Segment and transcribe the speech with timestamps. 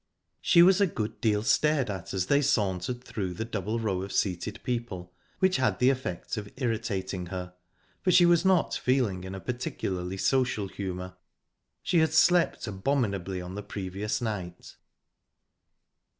[0.41, 4.11] She was a good deal stared at as they sauntered through the double row of
[4.11, 7.53] seated people, which had the effect of irritating her,
[8.01, 11.17] for she was not feeling in a particularly social humour
[11.83, 14.75] she had slept abominably on the previous night.